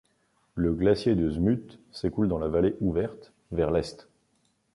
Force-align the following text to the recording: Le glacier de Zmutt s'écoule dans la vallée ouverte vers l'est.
Le 0.55 0.73
glacier 0.73 1.13
de 1.13 1.29
Zmutt 1.29 1.77
s'écoule 1.91 2.27
dans 2.27 2.39
la 2.39 2.47
vallée 2.47 2.75
ouverte 2.81 3.33
vers 3.51 3.69
l'est. 3.69 4.09